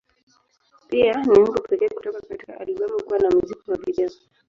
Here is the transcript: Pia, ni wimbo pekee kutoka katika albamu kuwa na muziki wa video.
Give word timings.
Pia, 0.89 1.21
ni 1.23 1.29
wimbo 1.31 1.53
pekee 1.61 1.89
kutoka 1.89 2.21
katika 2.21 2.59
albamu 2.59 3.03
kuwa 3.03 3.19
na 3.19 3.29
muziki 3.31 3.71
wa 3.71 3.77
video. 3.77 4.09